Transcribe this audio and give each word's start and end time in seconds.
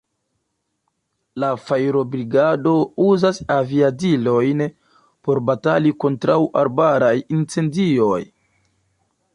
La 1.43 1.49
fajrobrigado 1.65 2.73
uzas 3.09 3.41
aviadilojn 3.57 4.65
por 5.29 5.43
batali 5.51 5.93
kontraŭ 6.05 6.41
arbaraj 6.65 7.17
incendioj. 7.41 8.21